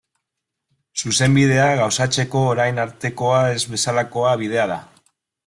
Zuzenbidea 1.01 1.67
gauzatzeko 1.81 2.41
orain 2.55 2.85
artekoa 2.85 3.43
ez 3.51 3.61
bezalako 3.75 4.27
bidea 4.47 4.67
da. 4.75 4.81